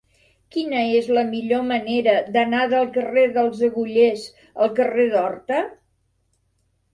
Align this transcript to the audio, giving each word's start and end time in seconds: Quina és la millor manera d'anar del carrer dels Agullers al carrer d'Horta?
Quina 0.53 0.79
és 0.99 1.09
la 1.17 1.23
millor 1.33 1.67
manera 1.71 2.15
d'anar 2.37 2.61
del 2.71 2.87
carrer 2.95 3.27
dels 3.35 3.61
Agullers 3.69 4.25
al 4.67 4.73
carrer 4.81 5.07
d'Horta? 5.13 5.61